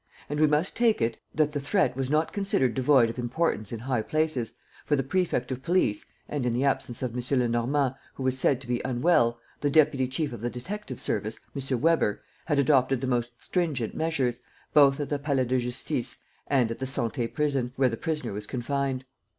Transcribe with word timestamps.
And 0.31 0.39
we 0.39 0.47
must 0.47 0.75
take 0.75 0.99
it 0.99 1.19
that 1.35 1.51
the 1.51 1.59
threat 1.59 1.95
was 1.95 2.09
not 2.09 2.33
considered 2.33 2.73
devoid 2.73 3.07
of 3.11 3.19
importance 3.19 3.71
in 3.71 3.81
high 3.81 4.01
places, 4.01 4.55
for 4.83 4.95
the 4.95 5.03
prefect 5.03 5.51
of 5.51 5.61
police 5.61 6.07
and, 6.27 6.43
in 6.43 6.53
the 6.53 6.63
absence 6.65 7.03
of 7.03 7.15
M. 7.15 7.39
Lenormand, 7.39 7.93
who 8.15 8.23
was 8.23 8.35
said 8.39 8.59
to 8.61 8.67
be 8.67 8.81
unwell, 8.83 9.37
the 9.59 9.69
deputy 9.69 10.07
chief 10.07 10.33
of 10.33 10.41
the 10.41 10.49
detective 10.49 10.99
service, 10.99 11.39
M. 11.55 11.81
Weber, 11.81 12.23
had 12.45 12.57
adopted 12.57 12.99
the 12.99 13.05
most 13.05 13.33
stringent 13.43 13.93
measures, 13.93 14.41
both 14.73 14.99
at 14.99 15.09
the 15.09 15.19
Palais 15.19 15.45
de 15.45 15.59
Justice 15.59 16.17
and 16.47 16.71
at 16.71 16.79
the 16.79 16.85
Santé 16.87 17.31
Prison, 17.31 17.71
where 17.75 17.87
the 17.89 17.95
prisoner 17.95 18.33
was 18.33 18.47
confined. 18.47 19.05